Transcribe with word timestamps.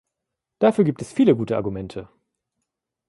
Dafür 0.57 0.83
gibt 0.83 1.03
es 1.03 1.13
viele 1.13 1.35
gute 1.35 1.55
Argumente. 1.55 2.09